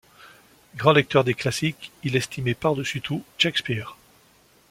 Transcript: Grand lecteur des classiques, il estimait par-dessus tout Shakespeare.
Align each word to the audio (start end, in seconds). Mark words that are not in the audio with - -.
Grand 0.77 0.93
lecteur 0.93 1.23
des 1.23 1.35
classiques, 1.35 1.91
il 2.03 2.15
estimait 2.15 2.55
par-dessus 2.55 3.01
tout 3.01 3.23
Shakespeare. 3.37 3.95